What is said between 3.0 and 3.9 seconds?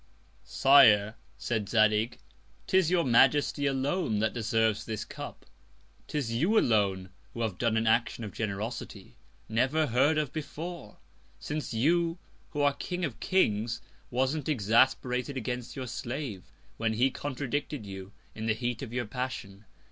Majesty